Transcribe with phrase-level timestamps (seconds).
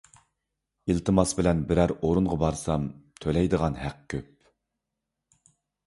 [0.93, 2.89] ئىلتىماس بىلەن بىرەر ئورۇنغا بارسام
[3.27, 4.53] تۆلەيدىغان ھەق كۆپ.